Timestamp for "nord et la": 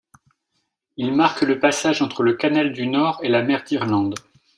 2.87-3.43